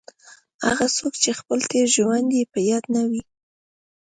[0.65, 3.23] هغه څوک چې خپل تېر ژوند یې په یاد نه وي.